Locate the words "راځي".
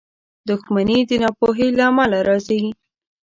2.27-2.61